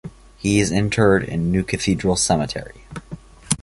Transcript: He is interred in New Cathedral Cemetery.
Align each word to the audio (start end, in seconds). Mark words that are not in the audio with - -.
He 0.35 0.59
is 0.59 0.71
interred 0.71 1.23
in 1.23 1.51
New 1.51 1.63
Cathedral 1.63 2.15
Cemetery. 2.15 2.85